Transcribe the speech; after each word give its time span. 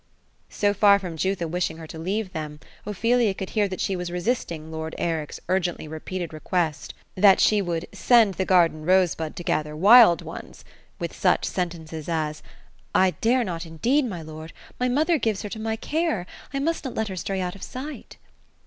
So 0.49 0.73
far 0.73 0.97
from 0.97 1.15
Jutha 1.15 1.47
wishing 1.47 1.77
her 1.77 1.85
to 1.85 1.99
leave 1.99 2.33
them, 2.33 2.59
Ophelia 2.87 3.35
could 3.35 3.51
hear 3.51 3.67
that 3.67 3.79
she 3.79 3.95
wm 3.95 4.07
resisting 4.11 4.71
lord 4.71 4.95
Eric's 4.97 5.39
urgently 5.47 5.87
repeated 5.87 6.33
request 6.33 6.95
that 7.13 7.39
she 7.39 7.57
THE 7.57 7.61
ROSE 7.65 7.67
OF 7.67 7.69
ELSINORE. 7.69 8.07
213 8.07 8.07
tvould 8.29 8.33
''send 8.33 8.35
the 8.37 8.45
garden 8.45 8.85
rosebud 8.87 9.35
to 9.35 9.43
gather 9.43 9.75
wild 9.75 10.23
ones," 10.23 10.65
with 10.97 11.15
such 11.15 11.43
senten 11.47 11.87
ces 11.87 12.09
as," 12.09 12.41
I 12.95 13.11
dare 13.21 13.43
not, 13.43 13.67
indeed, 13.67 14.05
my 14.05 14.23
lord; 14.23 14.53
my 14.79 14.89
mother 14.89 15.19
gives 15.19 15.43
licr 15.43 15.51
to 15.51 15.59
my 15.59 15.75
care; 15.75 16.25
I 16.51 16.57
must 16.57 16.83
not 16.83 16.95
let 16.95 17.09
her 17.09 17.15
stray 17.15 17.39
out 17.39 17.53
of 17.53 17.61
sight." 17.61 18.17